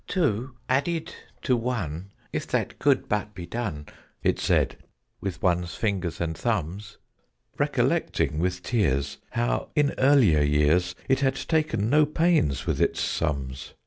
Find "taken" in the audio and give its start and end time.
11.35-11.87